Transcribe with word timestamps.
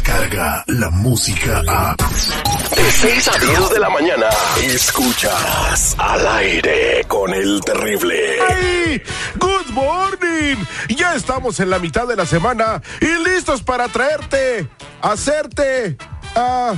llega 0.00 0.64
la 0.68 0.90
música 0.90 1.62
a... 1.68 1.94
De 2.74 2.90
6 2.90 3.28
a 3.28 3.38
10 3.38 3.70
de 3.70 3.78
la 3.78 3.90
mañana, 3.90 4.26
escuchas 4.62 5.94
al 5.98 6.26
aire 6.26 7.04
con 7.08 7.34
el 7.34 7.60
terrible. 7.60 8.38
¡Hey! 8.48 9.02
¡Good 9.38 9.70
morning! 9.72 10.56
Ya 10.88 11.14
estamos 11.14 11.60
en 11.60 11.68
la 11.68 11.78
mitad 11.78 12.06
de 12.06 12.16
la 12.16 12.24
semana 12.24 12.80
y 13.00 13.28
listos 13.28 13.62
para 13.62 13.88
traerte, 13.88 14.66
hacerte. 15.02 15.98
Ah, 16.34 16.74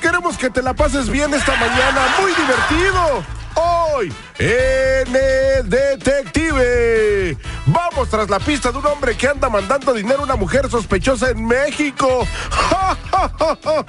queremos 0.00 0.38
que 0.38 0.48
te 0.48 0.62
la 0.62 0.74
pases 0.74 1.10
bien 1.10 1.34
esta 1.34 1.54
mañana, 1.56 2.14
muy 2.20 2.32
divertido. 2.32 3.24
Hoy, 3.54 4.12
en 4.38 5.16
el 5.16 5.68
Detective. 5.68 7.36
Vamos 7.76 8.08
tras 8.08 8.30
la 8.30 8.38
pista 8.38 8.72
de 8.72 8.78
un 8.78 8.86
hombre 8.86 9.14
que 9.18 9.28
anda 9.28 9.50
mandando 9.50 9.92
dinero 9.92 10.20
a 10.20 10.24
una 10.24 10.36
mujer 10.36 10.70
sospechosa 10.70 11.28
en 11.28 11.44
México. 11.44 12.08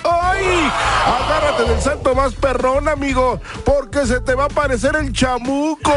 ¡Ay! 0.03 0.69
Agárrate 1.05 1.63
del 1.63 1.81
santo 1.81 2.13
más 2.13 2.33
perrón, 2.33 2.89
amigo, 2.89 3.39
porque 3.63 4.05
se 4.05 4.19
te 4.19 4.35
va 4.35 4.43
a 4.43 4.47
aparecer 4.47 4.97
el 4.97 5.13
chamuco. 5.13 5.93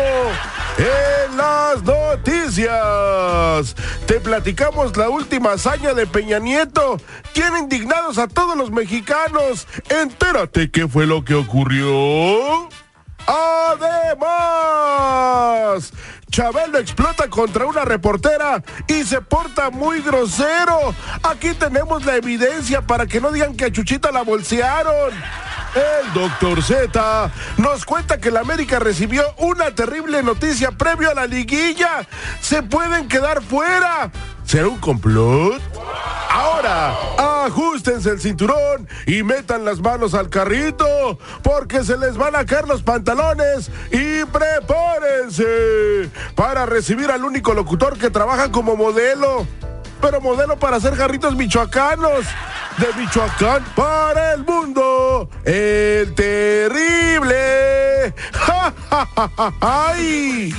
En 0.78 1.36
las 1.36 1.82
noticias, 1.82 3.74
te 4.06 4.20
platicamos 4.20 4.96
la 4.96 5.08
última 5.08 5.54
hazaña 5.54 5.92
de 5.92 6.06
Peña 6.06 6.38
Nieto. 6.38 6.96
Tiene 7.32 7.58
indignados 7.58 8.18
a 8.18 8.28
todos 8.28 8.56
los 8.56 8.70
mexicanos. 8.70 9.66
Entérate 9.88 10.70
qué 10.70 10.86
fue 10.86 11.06
lo 11.06 11.24
que 11.24 11.34
ocurrió. 11.34 12.68
Además, 13.26 14.30
Chabelo 16.30 16.78
explota 16.78 17.28
contra 17.28 17.66
una 17.66 17.84
reportera 17.84 18.62
y 18.86 19.02
se 19.04 19.20
porta 19.20 19.70
muy 19.70 20.00
grosero. 20.00 20.94
Aquí 21.22 21.54
tenemos 21.54 22.04
la 22.06 22.16
evidencia 22.16 22.82
para 22.82 23.06
que 23.06 23.20
no 23.20 23.32
digan 23.32 23.56
que 23.56 23.64
a 23.64 23.72
Chuchita 23.72 24.12
la 24.12 24.22
bolsearon. 24.22 25.12
El 25.74 26.12
doctor 26.12 26.62
Z 26.62 27.30
nos 27.58 27.84
cuenta 27.84 28.18
que 28.18 28.30
la 28.30 28.40
América 28.40 28.78
recibió 28.78 29.22
una 29.38 29.74
terrible 29.74 30.22
noticia 30.22 30.70
previo 30.72 31.10
a 31.10 31.14
la 31.14 31.26
liguilla. 31.26 32.06
Se 32.40 32.62
pueden 32.62 33.08
quedar 33.08 33.42
fuera. 33.42 34.10
¿Será 34.44 34.68
un 34.68 34.78
complot? 34.78 35.60
Ahora, 36.32 36.96
ajustense 37.44 38.08
el 38.10 38.20
cinturón 38.20 38.86
y 39.04 39.24
metan 39.24 39.64
las 39.64 39.80
manos 39.80 40.14
al 40.14 40.30
carrito, 40.30 41.18
porque 41.42 41.82
se 41.82 41.96
les 41.96 42.16
van 42.16 42.36
a 42.36 42.46
caer 42.46 42.68
los 42.68 42.82
pantalones 42.82 43.68
y 43.90 44.24
prepárense 44.26 46.08
para 46.36 46.66
recibir 46.66 47.10
al 47.10 47.24
único 47.24 47.52
locutor 47.52 47.98
que 47.98 48.10
trabaja 48.10 48.52
como 48.52 48.76
modelo, 48.76 49.44
pero 50.00 50.20
modelo 50.20 50.56
para 50.56 50.76
hacer 50.76 50.94
jarritos 50.94 51.34
michoacanos. 51.34 52.26
De 52.78 52.86
Michoacán 52.98 53.64
para 53.74 54.34
el 54.34 54.44
mundo, 54.44 55.28
el 55.44 56.14
terrible. 56.14 57.34
¡Ja, 58.32 58.72
ja, 58.88 59.08
ja, 59.14 59.30
ja, 59.36 59.52
¡Ay! 59.60 60.54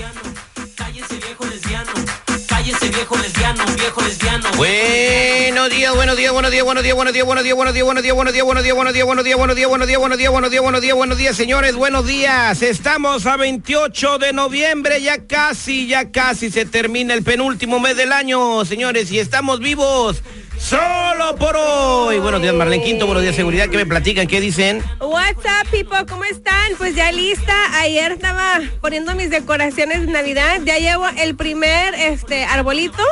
Cállese 2.72 2.95
viejo 2.95 3.17
lesbiano, 3.17 3.66
viejo 3.75 4.02
lesbiano. 4.02 4.50
Buenos 4.55 5.69
días, 5.69 5.94
buenos 5.94 6.16
días, 6.16 6.31
buenos 6.31 6.51
días, 6.51 6.63
buenos 6.63 6.84
días, 6.84 6.96
buenos 6.96 7.13
días, 7.13 7.25
buenos 7.25 7.44
días, 7.44 7.56
buenos 7.56 7.73
días, 7.73 7.85
buenos 7.85 8.34
días, 8.34 8.46
buenos 8.46 8.63
días, 8.63 8.75
buenos 8.75 8.94
días, 8.94 9.03
buenos 9.03 9.28
días, 9.28 9.35
buenos 9.35 9.38
días, 9.44 9.59
buenos 9.59 9.59
días, 9.59 9.68
buenos 9.68 9.88
días, 9.88 10.00
buenos 10.00 10.18
días, 10.18 10.31
buenos 10.31 10.51
días, 10.51 10.62
buenos 10.62 10.81
días, 10.81 10.96
buenos 10.96 11.18
días, 11.18 11.35
señores, 11.35 11.75
buenos 11.75 12.06
días. 12.06 12.62
Estamos 12.62 13.25
a 13.25 13.35
28 13.35 14.19
de 14.19 14.31
noviembre, 14.31 15.01
ya 15.01 15.28
casi, 15.28 15.88
ya 15.88 16.12
casi 16.12 16.50
se 16.50 16.66
termina 16.66 17.13
el 17.13 17.23
penúltimo 17.23 17.81
mes 17.81 17.97
del 17.97 18.13
año, 18.13 18.63
señores, 18.63 19.12
y 19.12 19.19
estamos 19.19 19.59
vivos. 19.59 20.22
Solo 20.61 21.35
por 21.38 21.55
hoy. 21.57 22.19
Buenos 22.19 22.41
días, 22.41 22.53
Marlene 22.53 22.83
Quinto. 22.83 23.05
Buenos 23.07 23.23
días, 23.23 23.35
seguridad. 23.35 23.67
¿Qué 23.69 23.77
me 23.77 23.85
platican? 23.85 24.27
¿Qué 24.27 24.39
dicen? 24.39 24.83
What's 24.99 25.44
up, 25.44 25.69
people? 25.72 26.05
¿Cómo 26.07 26.23
están? 26.23 26.73
Pues 26.77 26.95
ya 26.95 27.11
lista. 27.11 27.53
Ayer 27.81 28.11
estaba 28.11 28.59
poniendo 28.79 29.16
mis 29.16 29.29
decoraciones 29.31 30.05
de 30.05 30.11
Navidad. 30.11 30.61
Ya 30.63 30.77
llevo 30.77 31.07
el 31.17 31.35
primer 31.35 31.95
este 31.95 32.44
arbolito. 32.45 33.03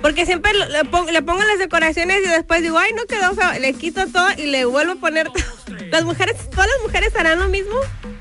Porque 0.00 0.26
siempre 0.26 0.52
le, 0.52 0.84
pon- 0.84 1.06
le 1.12 1.22
pongo 1.22 1.42
las 1.44 1.58
decoraciones 1.58 2.18
y 2.24 2.28
después 2.28 2.60
digo, 2.60 2.78
ay, 2.78 2.92
no 2.92 3.04
quedó 3.06 3.34
feo. 3.34 3.58
Le 3.60 3.72
quito 3.72 4.06
todo 4.08 4.26
y 4.36 4.46
le 4.46 4.64
vuelvo 4.64 4.92
a 4.92 4.96
poner. 4.96 5.30
Las 5.90 6.04
mujeres, 6.04 6.36
todas 6.50 6.66
las 6.68 6.82
mujeres 6.86 7.14
harán 7.16 7.38
lo 7.38 7.48
mismo, 7.48 7.74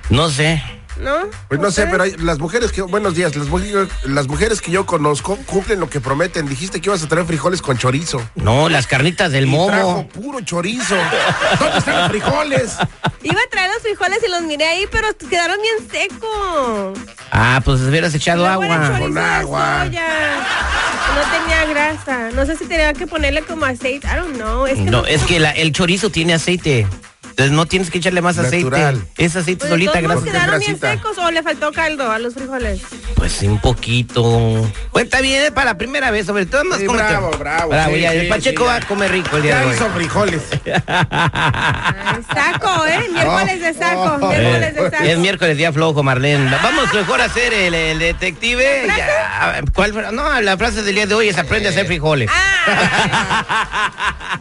No 0.09 0.29
sé. 0.29 0.61
¿No? 0.97 1.15
Pues 1.47 1.59
no 1.59 1.71
sé, 1.71 1.87
pero 1.87 2.03
hay- 2.03 2.15
las 2.17 2.39
mujeres 2.39 2.71
que, 2.71 2.81
buenos 2.81 3.15
días, 3.15 3.35
las, 3.35 3.47
mujeres- 3.47 3.89
las 4.03 4.27
mujeres 4.27 4.61
que 4.61 4.71
yo 4.71 4.85
conozco 4.85 5.37
cumplen 5.45 5.79
lo 5.79 5.89
que 5.89 5.99
prometen. 6.01 6.47
Dijiste 6.47 6.81
que 6.81 6.89
ibas 6.89 7.03
a 7.03 7.07
traer 7.07 7.25
frijoles 7.25 7.61
con 7.61 7.77
chorizo. 7.77 8.21
No, 8.35 8.69
las 8.69 8.87
carnitas 8.87 9.31
del 9.31 9.47
Y 9.47 9.51
trajo 9.67 9.91
momo. 9.91 10.07
puro 10.09 10.41
chorizo. 10.41 10.95
¿Dónde 11.59 11.77
están 11.77 12.01
los 12.01 12.09
frijoles? 12.11 12.75
Iba 13.23 13.39
a 13.41 13.49
traer 13.49 13.71
los 13.73 13.81
frijoles 13.81 14.19
y 14.27 14.31
los 14.31 14.41
miré 14.43 14.65
ahí, 14.65 14.85
pero 14.91 15.07
quedaron 15.29 15.57
bien 15.61 15.89
secos. 15.89 16.99
Ah, 17.31 17.61
pues 17.63 17.81
hubieras 17.81 18.13
echado 18.13 18.45
agua. 18.47 18.97
Con. 18.99 19.13
No 19.13 21.21
tenía 21.31 21.65
grasa. 21.69 22.29
No 22.33 22.45
sé 22.45 22.57
si 22.57 22.65
tenía 22.65 22.93
que 22.93 23.07
ponerle 23.07 23.41
como 23.43 23.65
aceite. 23.65 24.07
I 24.07 24.15
don't 24.17 24.35
know. 24.35 24.65
Es 24.65 24.75
que 24.77 24.83
No, 24.85 25.05
es 25.05 25.21
que 25.23 25.39
la- 25.39 25.51
el 25.51 25.71
chorizo 25.73 26.09
tiene 26.09 26.33
aceite. 26.33 26.87
Entonces 27.31 27.51
no 27.51 27.65
tienes 27.65 27.89
que 27.89 27.97
echarle 27.97 28.21
más 28.21 28.37
Natural. 28.37 28.95
aceite. 28.95 29.23
Es 29.23 29.35
aceite 29.35 29.59
Pues, 29.61 29.69
solita, 29.71 29.93
¿todos 29.93 30.03
grasa. 30.03 30.23
quedaron 30.25 30.59
bien 30.59 30.79
secos 30.79 31.17
o 31.17 31.31
le 31.31 31.43
faltó 31.43 31.71
caldo 31.71 32.11
a 32.11 32.19
los 32.19 32.33
frijoles? 32.33 32.81
Pues 33.15 33.31
sí, 33.33 33.47
un 33.47 33.59
poquito. 33.59 34.69
Pues 34.91 35.05
está 35.05 35.21
bien, 35.21 35.43
es 35.43 35.51
para 35.51 35.71
la 35.71 35.77
primera 35.77 36.11
vez, 36.11 36.25
sobre 36.27 36.45
todo 36.45 36.63
más 36.65 36.79
Sí, 36.79 36.87
bravo, 36.87 37.31
bravo, 37.37 37.69
Bravo, 37.69 37.95
sí, 37.95 38.01
ya, 38.01 38.11
sí, 38.11 38.17
el 38.17 38.27
Pacheco 38.27 38.63
sí, 38.63 38.67
va 38.67 38.75
a 38.75 38.81
comer 38.81 39.11
rico 39.11 39.37
el 39.37 39.43
día 39.43 39.51
Ya 39.53 39.59
de 39.61 39.65
hoy. 39.67 39.73
hizo 39.75 39.89
frijoles. 39.91 40.41
Ay, 40.87 42.23
saco, 42.33 42.85
¿eh? 42.85 42.99
Miércoles 43.13 43.61
de 43.61 43.73
saco, 43.73 44.17
Oh. 44.21 44.27
miércoles 44.27 44.75
de 44.75 44.89
saco. 44.91 45.03
Es 45.03 45.17
miércoles, 45.17 45.57
día 45.57 45.71
flojo, 45.73 46.03
Marlene. 46.03 46.51
Vamos 46.61 46.93
mejor 46.93 47.21
a 47.21 47.25
hacer 47.25 47.53
el, 47.53 47.73
el 47.73 47.99
detective. 47.99 48.83
Ya, 48.87 49.61
¿Cuál 49.73 49.93
fue? 49.93 50.11
No, 50.11 50.41
la 50.41 50.57
frase 50.57 50.83
del 50.83 50.95
día 50.95 51.07
de 51.07 51.15
hoy 51.15 51.29
es 51.29 51.37
aprende 51.37 51.69
a 51.69 51.71
hacer 51.71 51.87
frijoles. 51.87 52.29
Ah, 52.31 53.91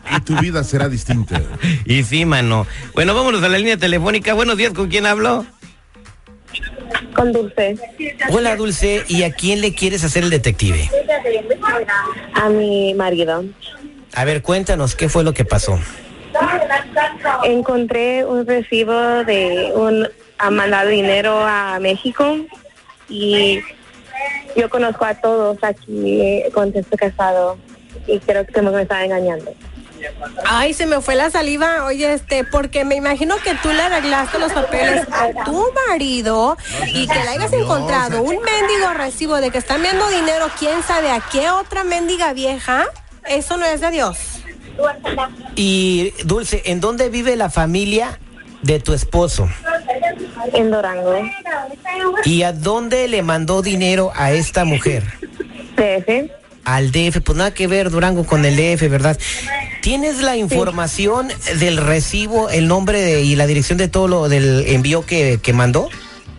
Y 0.16 0.20
tu 0.22 0.36
vida 0.38 0.64
será 0.64 0.88
distinta. 0.88 1.40
Y 1.84 2.02
sí, 2.02 2.24
mano. 2.24 2.66
Bueno, 2.94 3.14
vámonos 3.14 3.42
a 3.42 3.48
la 3.48 3.58
línea 3.58 3.76
telefónica. 3.76 4.34
Buenos 4.34 4.56
días, 4.56 4.72
¿con 4.72 4.88
quién 4.88 5.06
hablo? 5.06 5.46
Con 7.14 7.32
Dulce. 7.32 7.76
Hola, 8.30 8.56
Dulce. 8.56 9.04
¿Y 9.08 9.22
a 9.22 9.32
quién 9.32 9.60
le 9.60 9.74
quieres 9.74 10.04
hacer 10.04 10.24
el 10.24 10.30
detective? 10.30 10.90
A 12.34 12.48
mi 12.48 12.94
marido. 12.94 13.44
A 14.14 14.24
ver, 14.24 14.42
cuéntanos, 14.42 14.96
¿qué 14.96 15.08
fue 15.08 15.24
lo 15.24 15.32
que 15.32 15.44
pasó? 15.44 15.78
Encontré 17.44 18.24
un 18.24 18.46
recibo 18.46 18.92
de 19.24 19.72
un 19.74 20.08
ha 20.38 20.50
mandado 20.50 20.88
dinero 20.88 21.38
a 21.44 21.78
México 21.80 22.36
y 23.08 23.60
yo 24.56 24.70
conozco 24.70 25.04
a 25.04 25.14
todos 25.14 25.58
aquí 25.62 26.42
con 26.54 26.72
este 26.74 26.96
casado 26.96 27.58
y 28.06 28.18
creo 28.20 28.46
que 28.46 28.62
me 28.62 28.82
está 28.82 29.04
engañando. 29.04 29.52
Ay, 30.44 30.74
se 30.74 30.86
me 30.86 31.00
fue 31.00 31.14
la 31.14 31.30
saliva. 31.30 31.84
Oye, 31.84 32.12
este, 32.12 32.44
porque 32.44 32.84
me 32.84 32.94
imagino 32.94 33.36
que 33.38 33.54
tú 33.62 33.68
le 33.72 33.82
arreglaste 33.82 34.38
los 34.38 34.52
papeles 34.52 35.06
a 35.12 35.44
tu 35.44 35.64
marido 35.88 36.56
y 36.86 37.06
que 37.06 37.14
le 37.14 37.28
hayas 37.28 37.52
encontrado 37.52 38.22
un 38.22 38.36
mendigo 38.42 38.92
recibo 38.96 39.36
de 39.36 39.50
que 39.50 39.58
están 39.58 39.82
viendo 39.82 40.08
dinero, 40.08 40.46
quién 40.58 40.82
sabe 40.82 41.10
a 41.10 41.20
qué 41.20 41.50
otra 41.50 41.84
mendiga 41.84 42.32
vieja. 42.32 42.86
Eso 43.26 43.56
no 43.56 43.66
es 43.66 43.80
de 43.80 43.90
Dios. 43.90 44.18
Y, 45.56 46.12
Dulce, 46.24 46.62
¿en 46.66 46.80
dónde 46.80 47.10
vive 47.10 47.36
la 47.36 47.50
familia 47.50 48.18
de 48.62 48.80
tu 48.80 48.92
esposo? 48.92 49.48
En 50.52 50.70
Durango. 50.70 51.20
¿Y 52.24 52.42
a 52.42 52.52
dónde 52.52 53.08
le 53.08 53.22
mandó 53.22 53.62
dinero 53.62 54.12
a 54.14 54.32
esta 54.32 54.64
mujer? 54.64 55.02
DF. 55.76 56.30
Al 56.64 56.92
DF, 56.92 57.20
pues 57.20 57.36
nada 57.36 57.52
que 57.52 57.66
ver 57.66 57.90
Durango 57.90 58.24
con 58.24 58.44
el 58.44 58.56
DF, 58.56 58.88
¿verdad? 58.88 59.18
¿Tienes 59.82 60.18
la 60.20 60.36
información 60.36 61.28
del 61.58 61.76
recibo, 61.78 62.50
el 62.50 62.68
nombre 62.68 63.00
de- 63.00 63.22
y 63.22 63.34
la 63.36 63.46
dirección 63.46 63.78
de 63.78 63.88
todo 63.88 64.08
lo 64.08 64.28
del 64.28 64.64
envío 64.66 65.06
que, 65.06 65.38
que 65.42 65.52
mandó? 65.52 65.88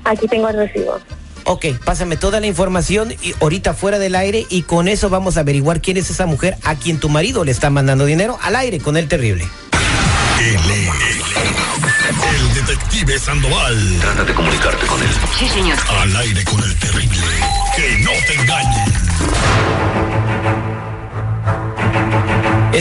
Aquí 0.04 0.28
tengo 0.28 0.50
el 0.50 0.58
recibo. 0.58 1.00
Ok, 1.46 1.66
pásame 1.84 2.18
toda 2.18 2.40
la 2.40 2.46
información 2.46 3.14
y 3.22 3.34
ahorita 3.42 3.74
fuera 3.74 3.98
del 3.98 4.16
aire 4.16 4.46
y 4.50 4.62
con 4.62 4.88
eso 4.88 5.10
vamos 5.10 5.38
a 5.38 5.40
averiguar 5.40 5.82
quién 5.82 5.98
es 5.98 6.10
esa 6.12 6.28
mujer 6.28 6.56
a 6.64 6.76
quien 6.76 7.00
tu 7.00 7.10
marido 7.10 7.44
le 7.44 7.52
está 7.52 7.72
mandando 7.72 8.06
dinero 8.06 8.38
al 8.44 8.56
aire 8.56 8.80
con 8.80 8.96
el 8.96 9.08
terrible. 9.08 9.48
El 12.40 12.54
detective 12.54 13.18
Sandoval. 13.20 13.98
Trata 14.02 14.24
de 14.24 14.34
comunicarte 14.34 14.86
con 14.86 15.02
él. 15.02 15.10
Sí, 15.40 15.48
señor. 15.50 15.78
Al 16.00 16.16
aire 16.18 16.44
con 16.44 16.64
el 16.64 16.76
terrible. 16.78 17.21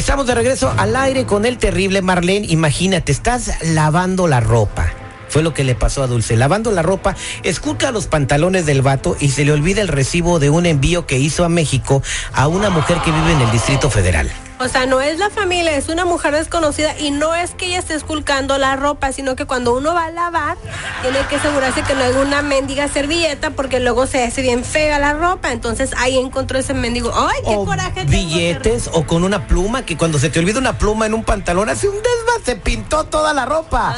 Estamos 0.01 0.27
de 0.27 0.35
regreso 0.35 0.73
al 0.79 0.97
aire 0.97 1.27
con 1.27 1.45
el 1.45 1.59
terrible 1.59 2.01
Marlene. 2.01 2.47
Imagínate, 2.49 3.13
estás 3.13 3.53
lavando 3.63 4.29
la 4.29 4.41
ropa. 4.41 4.91
Fue 5.29 5.43
lo 5.43 5.53
que 5.53 5.63
le 5.63 5.75
pasó 5.75 6.03
a 6.03 6.07
Dulce. 6.07 6.37
Lavando 6.37 6.71
la 6.71 6.81
ropa, 6.81 7.15
escucha 7.43 7.93
los 7.93 8.07
pantalones 8.07 8.65
del 8.65 8.81
vato 8.81 9.15
y 9.21 9.29
se 9.29 9.45
le 9.45 9.53
olvida 9.53 9.83
el 9.83 9.89
recibo 9.89 10.39
de 10.39 10.49
un 10.49 10.65
envío 10.65 11.07
que 11.07 11.19
hizo 11.19 11.45
a 11.45 11.51
México 11.51 12.03
a 12.33 12.49
una 12.49 12.71
mujer 12.71 12.97
que 13.05 13.13
vive 13.13 13.31
en 13.31 13.43
el 13.43 13.51
Distrito 13.53 13.91
Federal. 13.91 14.31
O 14.63 14.69
sea, 14.69 14.85
no 14.85 15.01
es 15.01 15.19
la 15.19 15.31
familia, 15.31 15.75
es 15.75 15.89
una 15.89 16.05
mujer 16.05 16.35
desconocida 16.35 16.95
y 16.99 17.11
no 17.13 17.35
es 17.35 17.53
que 17.53 17.65
ella 17.65 17.79
esté 17.79 17.95
esculcando 17.95 18.59
la 18.59 18.77
ropa, 18.77 19.11
sino 19.11 19.35
que 19.35 19.47
cuando 19.47 19.75
uno 19.75 19.95
va 19.95 20.05
a 20.05 20.11
lavar, 20.11 20.59
tiene 21.01 21.19
que 21.31 21.37
asegurarse 21.37 21.83
que 21.83 21.95
no 21.95 22.03
hay 22.03 22.13
una 22.13 22.43
mendiga 22.43 22.87
servilleta 22.89 23.53
porque 23.53 23.81
luego 23.81 24.07
se 24.07 24.23
hace 24.23 24.43
bien 24.43 24.63
fea 24.63 24.99
la 24.99 25.15
ropa. 25.15 25.51
Entonces 25.53 25.93
ahí 25.97 26.19
encontró 26.19 26.59
ese 26.59 26.75
mendigo. 26.75 27.11
¡Ay, 27.15 27.41
qué 27.43 27.57
o 27.57 27.65
coraje! 27.65 28.05
tengo, 28.05 28.11
billetes 28.11 28.91
o 28.93 29.07
con 29.07 29.25
una 29.25 29.47
pluma 29.47 29.87
que 29.87 29.97
cuando 29.97 30.19
se 30.19 30.29
te 30.29 30.39
olvida 30.39 30.59
una 30.59 30.77
pluma 30.77 31.07
en 31.07 31.15
un 31.15 31.25
pantalón 31.25 31.71
hace 31.71 31.89
un 31.89 31.97
desma, 31.97 32.45
se 32.45 32.57
pintó 32.57 33.05
toda 33.05 33.33
la 33.33 33.47
ropa. 33.47 33.97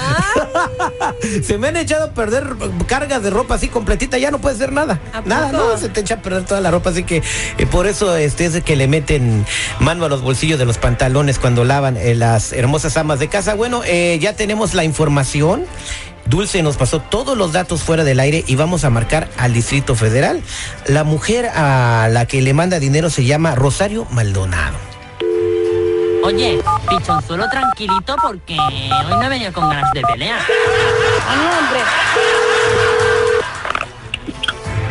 se 1.42 1.58
me 1.58 1.68
han 1.68 1.76
echado 1.76 2.04
a 2.04 2.10
perder 2.12 2.54
cargas 2.86 3.24
de 3.24 3.30
ropa 3.30 3.56
así 3.56 3.66
completita, 3.66 4.16
ya 4.16 4.30
no 4.30 4.38
puede 4.38 4.56
ser 4.56 4.70
nada. 4.70 5.00
¿A 5.12 5.22
Nada, 5.22 5.50
no, 5.50 5.76
se 5.76 5.88
te 5.88 6.02
echa 6.02 6.14
a 6.14 6.22
perder 6.22 6.44
toda 6.44 6.60
la 6.60 6.70
ropa, 6.70 6.90
así 6.90 7.02
que 7.02 7.20
eh, 7.58 7.66
por 7.66 7.88
eso 7.88 8.14
este 8.14 8.44
es 8.44 8.62
que 8.62 8.76
le 8.76 8.86
meten 8.86 9.44
mano 9.80 10.04
a 10.04 10.08
los 10.08 10.22
bolsillos 10.22 10.51
de 10.58 10.64
los 10.64 10.78
pantalones 10.78 11.38
cuando 11.38 11.64
lavan 11.64 11.96
eh, 11.96 12.14
las 12.14 12.52
hermosas 12.52 12.96
amas 12.96 13.18
de 13.18 13.28
casa. 13.28 13.54
Bueno, 13.54 13.82
eh, 13.84 14.18
ya 14.20 14.34
tenemos 14.34 14.74
la 14.74 14.84
información. 14.84 15.64
Dulce 16.26 16.62
nos 16.62 16.76
pasó 16.76 17.00
todos 17.00 17.36
los 17.36 17.52
datos 17.52 17.82
fuera 17.82 18.04
del 18.04 18.20
aire 18.20 18.44
y 18.46 18.54
vamos 18.54 18.84
a 18.84 18.90
marcar 18.90 19.28
al 19.36 19.52
Distrito 19.52 19.94
Federal. 19.94 20.42
La 20.86 21.04
mujer 21.04 21.46
a 21.46 22.08
la 22.10 22.26
que 22.26 22.40
le 22.42 22.54
manda 22.54 22.78
dinero 22.78 23.10
se 23.10 23.24
llama 23.24 23.54
Rosario 23.54 24.06
Maldonado. 24.10 24.76
Oye, 26.24 26.60
pichonzuelo 26.88 27.48
tranquilito 27.50 28.14
porque 28.22 28.56
hoy 28.58 29.10
no 29.10 29.22
he 29.22 29.28
venido 29.28 29.52
con 29.52 29.68
ganas 29.68 29.92
de 29.92 30.02
pelear. 30.02 30.40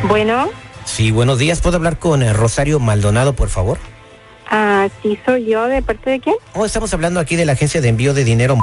Bueno, 0.07 0.49
Sí, 0.85 1.11
buenos 1.11 1.39
días. 1.39 1.61
¿Puedo 1.61 1.77
hablar 1.77 1.99
con 1.99 2.21
eh, 2.21 2.33
Rosario 2.33 2.79
Maldonado, 2.79 3.33
por 3.33 3.49
favor? 3.49 3.77
Ah, 4.51 4.87
sí 5.01 5.17
soy 5.25 5.45
yo, 5.45 5.65
¿de 5.65 5.81
parte 5.81 6.11
de 6.11 6.19
quién? 6.19 6.35
Oh, 6.53 6.65
estamos 6.65 6.93
hablando 6.93 7.19
aquí 7.19 7.35
de 7.35 7.45
la 7.45 7.53
agencia 7.53 7.81
de 7.81 7.89
envío 7.89 8.13
de 8.13 8.23
dinero. 8.23 8.59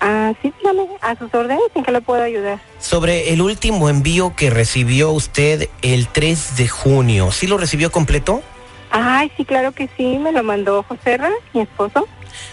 Ah, 0.00 0.32
sí, 0.40 0.52
dígame, 0.58 0.86
a 1.02 1.16
sus 1.16 1.32
órdenes, 1.34 1.64
¿en 1.74 1.84
qué 1.84 1.92
le 1.92 2.00
puedo 2.00 2.22
ayudar? 2.22 2.60
Sobre 2.78 3.32
el 3.32 3.42
último 3.42 3.88
envío 3.88 4.34
que 4.36 4.48
recibió 4.48 5.10
usted 5.10 5.68
el 5.82 6.06
3 6.06 6.56
de 6.56 6.68
junio. 6.68 7.32
¿Sí 7.32 7.46
lo 7.46 7.58
recibió 7.58 7.90
completo? 7.90 8.42
Ay, 8.90 9.30
sí, 9.36 9.44
claro 9.44 9.72
que 9.72 9.88
sí, 9.96 10.18
me 10.18 10.32
lo 10.32 10.42
mandó 10.42 10.82
José 10.84 11.18
Ra, 11.18 11.30
mi 11.52 11.60
esposo. 11.60 12.06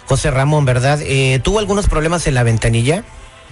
José 0.07 0.31
Ramón, 0.31 0.65
¿verdad? 0.65 0.99
Eh, 1.03 1.39
¿Tuvo 1.43 1.59
algunos 1.59 1.87
problemas 1.87 2.27
en 2.27 2.33
la 2.33 2.43
ventanilla? 2.43 3.03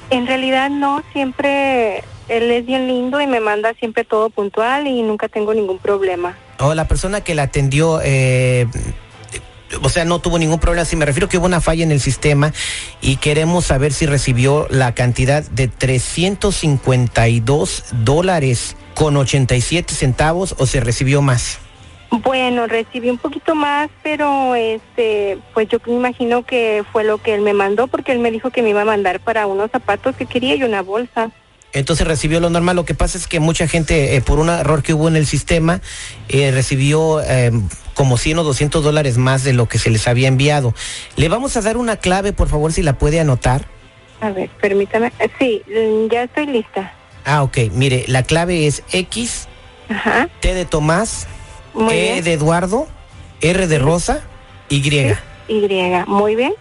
En 0.09 0.27
realidad 0.27 0.69
no, 0.69 1.01
siempre 1.13 2.03
él 2.27 2.51
es 2.51 2.65
bien 2.65 2.87
lindo 2.87 3.21
y 3.21 3.27
me 3.27 3.39
manda 3.39 3.73
siempre 3.75 4.03
todo 4.03 4.29
puntual 4.29 4.87
y 4.87 5.01
nunca 5.01 5.27
tengo 5.27 5.53
ningún 5.53 5.77
problema. 5.77 6.37
La 6.75 6.87
persona 6.87 7.21
que 7.21 7.35
la 7.35 7.43
atendió, 7.43 7.99
eh, 8.03 8.65
o 9.81 9.89
sea, 9.89 10.05
no 10.05 10.19
tuvo 10.19 10.39
ningún 10.39 10.59
problema. 10.59 10.85
Si 10.85 10.95
me 10.95 11.05
refiero 11.05 11.27
que 11.27 11.37
hubo 11.37 11.45
una 11.45 11.59
falla 11.61 11.83
en 11.83 11.91
el 11.91 11.99
sistema 11.99 12.53
y 13.01 13.17
queremos 13.17 13.65
saber 13.65 13.91
si 13.91 14.05
recibió 14.05 14.65
la 14.69 14.95
cantidad 14.95 15.43
de 15.43 15.67
352 15.67 17.83
dólares 18.03 18.77
con 18.95 19.17
87 19.17 19.93
centavos 19.93 20.55
o 20.57 20.65
se 20.65 20.79
recibió 20.79 21.21
más. 21.21 21.59
Bueno, 22.21 22.67
recibí 22.67 23.09
un 23.09 23.17
poquito 23.17 23.55
más, 23.55 23.89
pero 24.03 24.53
este, 24.53 25.39
pues 25.55 25.67
yo 25.67 25.79
me 25.87 25.93
imagino 25.93 26.43
que 26.43 26.83
fue 26.91 27.03
lo 27.03 27.17
que 27.17 27.33
él 27.33 27.41
me 27.41 27.53
mandó 27.53 27.87
porque 27.87 28.11
él 28.11 28.19
me 28.19 28.29
dijo 28.29 28.51
que 28.51 28.61
me 28.61 28.69
iba 28.69 28.83
a 28.83 28.85
mandar 28.85 29.19
para 29.19 29.47
unos 29.47 29.71
zapatos 29.71 30.15
que 30.15 30.27
quería 30.27 30.55
y 30.55 30.63
una 30.63 30.83
bolsa. 30.83 31.31
Entonces 31.73 32.07
recibió 32.07 32.39
lo 32.39 32.49
normal. 32.49 32.75
Lo 32.75 32.85
que 32.85 32.93
pasa 32.93 33.17
es 33.17 33.27
que 33.27 33.39
mucha 33.39 33.67
gente, 33.67 34.15
eh, 34.15 34.21
por 34.21 34.39
un 34.39 34.49
error 34.49 34.83
que 34.83 34.93
hubo 34.93 35.07
en 35.07 35.15
el 35.15 35.25
sistema, 35.25 35.81
eh, 36.29 36.51
recibió 36.51 37.21
eh, 37.21 37.51
como 37.95 38.17
100 38.17 38.39
o 38.39 38.43
200 38.43 38.83
dólares 38.83 39.17
más 39.17 39.43
de 39.43 39.53
lo 39.53 39.67
que 39.67 39.79
se 39.79 39.89
les 39.89 40.07
había 40.07 40.27
enviado. 40.27 40.73
Le 41.15 41.29
vamos 41.29 41.57
a 41.57 41.61
dar 41.61 41.77
una 41.77 41.97
clave, 41.97 42.31
por 42.33 42.47
favor, 42.47 42.71
si 42.71 42.83
la 42.83 42.97
puede 42.97 43.19
anotar. 43.19 43.65
A 44.21 44.29
ver, 44.29 44.49
permítame. 44.61 45.11
Sí, 45.39 45.61
mm, 45.67 46.11
ya 46.11 46.23
estoy 46.23 46.45
lista. 46.45 46.93
Ah, 47.25 47.43
ok. 47.43 47.57
Mire, 47.73 48.05
la 48.07 48.23
clave 48.23 48.67
es 48.67 48.83
X, 48.91 49.47
Ajá. 49.89 50.29
T 50.39 50.53
de 50.53 50.65
Tomás, 50.65 51.27
Muy 51.73 51.93
E 51.93 52.01
bien. 52.13 52.23
de 52.23 52.33
Eduardo, 52.33 52.87
R 53.41 53.67
de 53.67 53.79
Rosa, 53.79 54.21
Y. 54.69 54.77
Y. 55.47 55.63
Muy 56.07 56.35
bien. 56.35 56.53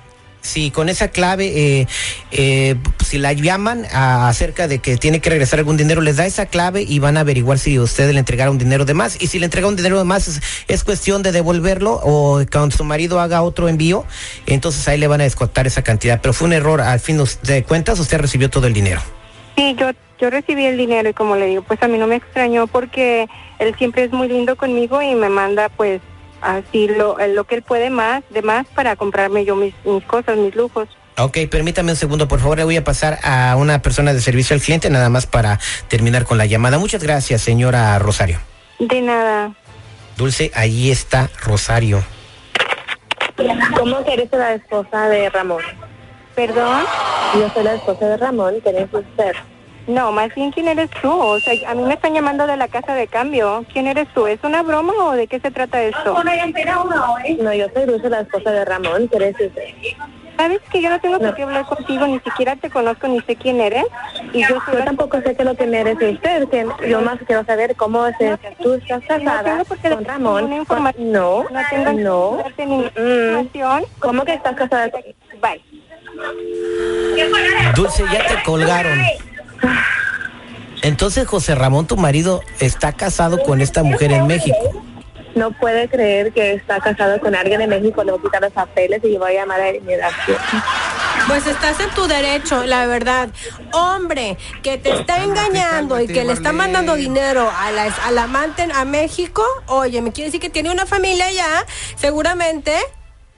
Sí, 0.43 0.73
con 0.73 0.89
esa 0.89 1.09
clave, 1.09 1.47
eh, 1.55 1.87
eh, 2.33 2.75
si 3.05 3.19
la 3.19 3.33
llaman 3.33 3.87
acerca 3.93 4.67
de 4.67 4.81
que 4.81 4.97
tiene 4.97 5.21
que 5.21 5.31
regresar 5.31 5.61
algún 5.61 5.77
dinero, 5.77 6.01
les 6.01 6.17
da 6.17 6.27
esa 6.27 6.47
clave 6.47 6.83
y 6.83 6.99
van 6.99 7.17
a 7.17 7.21
averiguar 7.21 7.61
si 7.61 7.79
usted 7.79 8.11
le 8.11 8.19
entregaron 8.19 8.59
dinero 8.59 8.85
de 8.85 8.93
más. 8.93 9.23
Y 9.23 9.29
si 9.29 9.39
le 9.39 9.45
entregaron 9.45 9.77
dinero 9.77 9.99
de 9.99 10.05
más, 10.05 10.27
es, 10.27 10.41
es 10.67 10.83
cuestión 10.83 11.23
de 11.23 11.31
devolverlo 11.31 12.01
o 12.03 12.43
cuando 12.51 12.77
su 12.77 12.83
marido 12.83 13.21
haga 13.21 13.43
otro 13.43 13.69
envío, 13.69 14.05
entonces 14.47 14.87
ahí 14.89 14.99
le 14.99 15.07
van 15.07 15.21
a 15.21 15.25
descontar 15.25 15.69
esa 15.69 15.83
cantidad. 15.83 16.21
Pero 16.21 16.33
fue 16.33 16.49
un 16.49 16.55
error, 16.55 16.81
al 16.81 16.99
fin 16.99 17.23
de 17.45 17.63
cuentas, 17.63 18.01
usted 18.01 18.19
recibió 18.19 18.51
todo 18.51 18.67
el 18.67 18.73
dinero. 18.73 19.01
Sí, 19.57 19.77
yo, 19.79 19.91
yo 20.21 20.29
recibí 20.29 20.67
el 20.67 20.77
dinero 20.77 21.09
y 21.09 21.13
como 21.13 21.37
le 21.37 21.47
digo, 21.47 21.63
pues 21.63 21.81
a 21.85 21.89
mí 21.89 21.99
no 21.99 22.09
me 22.09 22.17
extrañó 22.17 22.67
porque 22.67 23.29
él 23.61 23.77
siempre 23.79 24.03
es 24.03 24.11
muy 24.11 24.27
lindo 24.27 24.57
conmigo 24.57 25.01
y 25.03 25.15
me 25.15 25.29
manda 25.29 25.69
pues 25.69 26.01
así 26.43 26.89
lo, 26.89 27.17
lo 27.29 27.45
que 27.45 27.57
él 27.57 27.63
puede 27.63 27.91
más, 27.91 28.23
de 28.31 28.43
más 28.43 28.67
para 28.75 28.97
comprarme 28.97 29.45
yo 29.45 29.57
mis, 29.57 29.75
mis 29.85 30.05
cosas, 30.05 30.37
mis 30.37 30.55
lujos. 30.55 30.89
Ok, 31.19 31.39
permítame 31.51 31.93
un 31.93 31.97
segundo, 31.97 32.27
por 32.27 32.41
favor, 32.41 32.59
le 32.59 32.65
voy 32.65 32.77
a 32.77 32.85
pasar 32.85 33.19
a 33.23 33.55
una 33.57 33.83
persona 33.83 34.15
de 34.15 34.21
servicio 34.21 34.55
al 34.55 34.63
cliente 34.63 34.89
nada 34.89 35.11
más 35.11 35.27
para 35.27 35.59
terminar 35.89 36.25
con 36.25 36.39
la 36.39 36.47
llamada. 36.47 36.79
Muchas 36.79 37.03
gracias, 37.03 37.43
señora 37.43 37.99
Rosario. 37.99 38.41
De 38.79 39.01
nada. 39.03 39.53
Dulce, 40.17 40.51
ahí 40.55 40.91
está 40.91 41.31
Rosario. 41.45 42.03
¿Cómo 43.77 44.05
que 44.05 44.15
eres 44.15 44.29
la 44.33 44.55
esposa 44.55 45.09
de 45.09 45.29
Ramón? 45.31 45.63
¿Perdón? 46.35 46.85
Yo 47.35 47.51
soy 47.51 47.65
la 47.65 47.75
esposa 47.75 48.07
de 48.07 48.17
Ramón, 48.17 48.55
¿quién 48.63 48.77
es 48.77 48.93
usted? 48.93 49.33
No, 49.87 50.13
más 50.13 50.33
bien, 50.35 50.51
¿quién 50.53 50.69
eres 50.69 50.89
tú? 51.03 51.11
O 51.11 51.41
sea, 51.41 51.55
a 51.71 51.75
mí 51.75 51.83
me 51.83 51.95
están 51.95 52.15
llamando 52.15 52.47
de 52.47 52.57
la 52.57 52.69
casa 52.69 52.95
de 52.95 53.07
cambio. 53.09 53.65
¿Quién 53.73 53.87
eres 53.89 54.07
tú? 54.15 54.27
¿Es 54.27 54.39
una 54.45 54.63
broma 54.63 54.93
o 55.01 55.13
de 55.13 55.27
qué 55.27 55.41
se 55.41 55.51
trata 55.51 55.83
esto? 55.83 56.15
No, 57.41 57.53
yo 57.53 57.67
soy 57.75 57.87
Dulce, 57.87 58.09
la 58.09 58.21
esposa 58.21 58.51
de 58.53 58.65
Ramón. 58.65 59.09
¿Quién 59.09 59.23
es 59.23 59.41
usted? 59.41 59.63
¿Sabes 60.37 60.61
que 60.73 60.81
yo 60.81 60.89
no 60.89 60.99
tengo 61.01 61.19
por 61.19 61.35
qué 61.35 61.43
hablar 61.43 61.67
contigo? 61.67 62.07
Ni 62.07 62.19
siquiera 62.21 62.57
te 62.57 62.71
conozco, 62.71 63.07
ni 63.07 63.21
sé 63.23 63.37
quién 63.37 63.61
eres. 63.61 63.85
Y 64.33 64.41
yo 64.47 64.59
soy 64.65 64.75
Yo 64.79 64.85
tampoco 64.85 65.19
sé 65.19 65.35
qué 65.37 65.43
es 65.43 65.45
lo 65.45 65.55
que 65.57 65.67
merece 65.67 66.11
usted. 66.11 66.49
que 66.49 66.67
yo 66.89 67.01
más 67.03 67.19
quiero 67.27 67.45
saber 67.45 67.77
cómo 67.77 68.07
es 68.07 68.17
que 68.17 68.39
tú 68.63 68.75
estás 68.75 69.03
No 69.09 69.25
casada 69.25 69.43
tengo 69.43 69.65
qué 69.83 69.91
con 69.91 70.05
Ramón. 70.05 70.53
información. 70.53 71.13
No, 71.13 71.45
No 71.51 71.61
tengo 71.71 71.93
no. 71.93 72.43
que 72.57 72.67
Mm. 72.67 72.83
información. 72.83 73.85
¿Cómo 73.99 74.25
que 74.25 74.35
estás 74.35 74.55
casada? 74.57 74.91
Bye. 75.41 75.63
Dulce, 77.77 78.05
ya 78.13 78.27
te 78.27 78.43
colgaron. 78.43 78.99
Entonces 80.83 81.27
José 81.27 81.55
Ramón, 81.55 81.87
tu 81.87 81.97
marido, 81.97 82.43
está 82.59 82.93
casado 82.93 83.43
con 83.43 83.61
esta 83.61 83.83
mujer 83.83 84.13
en 84.13 84.27
México. 84.27 84.83
No 85.35 85.51
puede 85.53 85.89
creer 85.89 86.33
que 86.33 86.55
está 86.55 86.79
casado 86.81 87.19
con 87.21 87.35
alguien 87.35 87.61
de 87.61 87.67
México, 87.67 88.05
le 88.05 88.13
voy 88.13 88.21
a 88.21 88.23
quitar 88.23 88.43
los 88.43 88.53
papeles 88.53 89.01
y 89.03 89.17
voy 89.17 89.33
a 89.33 89.41
llamar 89.41 89.61
a 89.61 89.75
inmigración. 89.75 90.37
Pues 91.27 91.47
estás 91.47 91.79
en 91.81 91.89
tu 91.91 92.07
derecho, 92.07 92.65
la 92.65 92.87
verdad. 92.87 93.31
Hombre 93.73 94.37
que 94.63 94.77
te 94.77 94.91
está 94.91 95.23
engañando 95.23 96.01
y 96.01 96.07
que 96.07 96.25
le 96.25 96.33
está 96.33 96.53
mandando 96.53 96.97
dinero 96.97 97.51
a 97.57 97.71
la, 97.71 97.85
al 98.05 98.19
amante 98.19 98.69
a 98.75 98.85
México, 98.85 99.43
oye, 99.69 100.03
me 100.03 100.13
quiere 100.13 100.29
decir 100.29 100.41
que 100.41 100.51
tiene 100.51 100.71
una 100.71 100.85
familia 100.85 101.27
allá, 101.27 101.65
seguramente. 101.95 102.77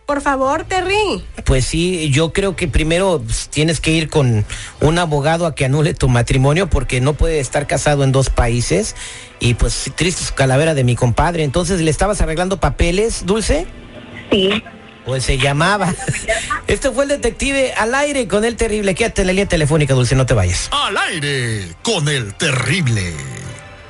Por 0.07 0.21
favor, 0.21 0.65
Terry. 0.65 1.25
Pues 1.45 1.65
sí, 1.65 2.11
yo 2.11 2.33
creo 2.33 2.57
que 2.57 2.69
primero 2.69 3.23
tienes 3.51 3.81
que 3.81 3.91
ir 3.91 4.11
con 4.11 4.45
un 4.81 4.99
abogado 4.99 5.47
a 5.47 5.55
que 5.55 5.65
anule 5.65 5.95
tu 5.95 6.09
matrimonio 6.11 6.69
porque 6.69 7.01
no 7.01 7.15
puede 7.15 7.41
estar 7.41 7.67
casado 7.67 8.05
en 8.05 8.13
dos 8.13 8.29
países. 8.29 8.97
Y 9.41 9.55
pues 9.55 9.91
triste 9.95 10.23
su 10.23 10.35
calavera 10.35 10.75
de 10.75 10.85
mi 10.85 10.95
compadre. 10.95 11.43
Entonces, 11.43 11.81
¿le 11.81 11.91
estabas 11.91 12.21
arreglando 12.21 12.59
papeles, 12.61 13.25
Dulce? 13.25 13.67
Sí. 14.31 14.63
Pues 15.07 15.25
se 15.25 15.39
llamaba. 15.39 15.95
Este 16.67 16.91
fue 16.91 17.05
el 17.05 17.09
detective 17.11 17.73
al 17.73 17.95
aire 17.95 18.29
con 18.29 18.45
el 18.45 18.57
terrible. 18.57 18.95
Quédate 18.95 19.23
en 19.23 19.29
la 19.29 19.33
línea 19.33 19.47
telefónica, 19.47 19.95
Dulce, 19.95 20.15
no 20.17 20.27
te 20.27 20.35
vayas. 20.35 20.69
Al 20.71 20.97
aire 20.97 21.67
con 21.83 22.09
el 22.09 22.35
terrible. 22.35 23.15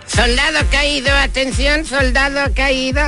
Soldado 0.07 0.61
caído, 0.71 1.13
atención, 1.17 1.85
soldado 1.85 2.53
caído. 2.55 3.03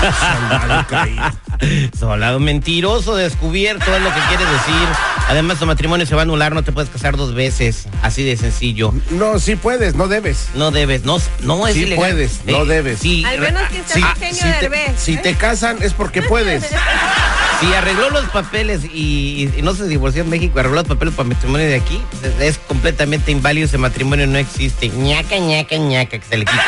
Soldado 0.00 1.38
mentiroso 2.40 3.16
descubierto 3.16 3.94
es 3.94 4.02
lo 4.02 4.08
que 4.12 4.20
quiere 4.28 4.44
decir. 4.44 4.88
Además, 5.28 5.58
tu 5.58 5.66
matrimonio 5.66 6.06
se 6.06 6.14
va 6.14 6.22
a 6.22 6.24
anular, 6.24 6.54
no 6.54 6.62
te 6.62 6.72
puedes 6.72 6.90
casar 6.90 7.16
dos 7.16 7.34
veces. 7.34 7.86
Así 8.02 8.22
de 8.22 8.36
sencillo. 8.36 8.92
No, 9.10 9.38
sí 9.38 9.56
puedes, 9.56 9.94
no 9.94 10.08
debes. 10.08 10.48
No 10.54 10.70
debes, 10.70 11.04
no, 11.04 11.18
no 11.40 11.66
es 11.66 11.74
Sí 11.74 11.82
ilegal. 11.82 11.96
puedes, 11.98 12.44
no 12.46 12.64
debes. 12.64 12.98
Sí, 13.00 13.24
Al 13.24 13.40
menos 13.40 13.62
que 13.68 13.82
Sí, 13.86 14.02
si, 14.32 14.46
de 14.46 14.68
te, 14.68 14.92
si 14.98 15.14
¿eh? 15.14 15.20
te 15.22 15.34
casan 15.34 15.78
es 15.82 15.92
porque 15.94 16.22
puedes. 16.22 16.64
si 17.60 17.72
arregló 17.72 18.10
los 18.10 18.24
papeles 18.26 18.82
y, 18.84 19.50
y 19.56 19.62
no 19.62 19.74
se 19.74 19.86
divorció 19.88 20.22
en 20.22 20.30
México, 20.30 20.58
arregló 20.58 20.76
los 20.80 20.88
papeles 20.88 21.14
para 21.14 21.28
matrimonio 21.28 21.66
de 21.66 21.76
aquí, 21.76 22.00
es 22.40 22.58
completamente 22.58 23.30
inválido, 23.32 23.66
ese 23.66 23.78
matrimonio 23.78 24.26
no 24.26 24.38
existe. 24.38 24.88
ñaca, 24.88 25.38
ñaca, 25.38 25.76
ñaca, 25.76 26.18
que 26.18 26.24
se 26.28 26.36
le 26.36 26.44
quite. 26.44 26.60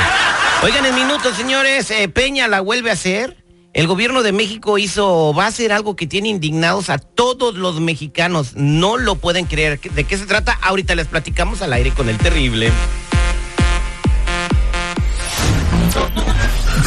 Oigan, 0.62 0.86
en 0.86 0.94
minutos, 0.94 1.36
señores, 1.36 1.90
eh, 1.90 2.08
Peña 2.08 2.48
la 2.48 2.60
vuelve 2.60 2.90
a 2.90 2.94
hacer. 2.94 3.36
El 3.76 3.86
gobierno 3.88 4.22
de 4.22 4.32
México 4.32 4.78
hizo, 4.78 5.34
va 5.34 5.44
a 5.44 5.48
hacer 5.48 5.70
algo 5.70 5.96
que 5.96 6.06
tiene 6.06 6.30
indignados 6.30 6.88
a 6.88 6.96
todos 6.96 7.56
los 7.56 7.78
mexicanos. 7.78 8.54
No 8.54 8.96
lo 8.96 9.16
pueden 9.16 9.44
creer. 9.44 9.78
¿De 9.78 10.04
qué 10.04 10.16
se 10.16 10.24
trata? 10.24 10.58
Ahorita 10.62 10.94
les 10.94 11.06
platicamos 11.08 11.60
al 11.60 11.74
aire 11.74 11.90
con 11.90 12.08
el 12.08 12.16
terrible. 12.16 12.72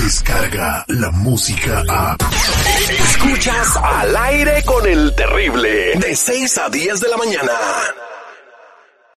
Descarga 0.02 0.84
la 0.88 1.12
música 1.12 1.84
a. 1.88 2.18
Escuchas 2.90 3.78
al 3.78 4.18
aire 4.18 4.64
con 4.66 4.88
el 4.88 5.14
terrible. 5.14 5.94
De 5.94 6.16
6 6.16 6.58
a 6.58 6.70
10 6.70 7.02
de 7.02 7.08
la 7.08 7.18
mañana. 7.18 7.52